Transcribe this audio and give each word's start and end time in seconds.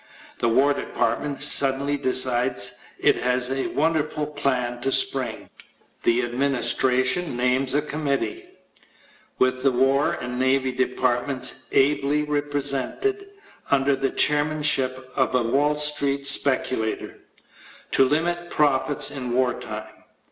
The 0.39 0.49
War 0.49 0.73
Department 0.73 1.43
suddenly 1.43 1.95
decides 1.95 2.79
it 2.97 3.17
has 3.17 3.51
a 3.51 3.67
wonderful 3.67 4.25
plan 4.25 4.81
to 4.81 4.91
spring. 4.91 5.47
The 6.01 6.23
Administration 6.25 7.37
names 7.37 7.75
a 7.75 7.83
committee 7.83 8.47
with 9.37 9.61
the 9.61 9.71
War 9.71 10.13
and 10.13 10.39
Navy 10.39 10.71
Departments 10.71 11.69
ably 11.71 12.23
represented 12.23 13.29
under 13.69 13.95
the 13.95 14.09
chairmanship 14.09 15.07
of 15.15 15.35
a 15.35 15.43
Wall 15.43 15.75
Street 15.75 16.25
speculator 16.25 17.19
to 17.91 18.09
hmit 18.09 18.49
profits 18.49 19.11
in 19.11 19.33
war 19.33 19.53
time. 19.53 19.93